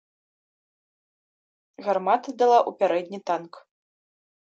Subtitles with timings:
[1.87, 3.53] Гармата дала ў пярэдні танк.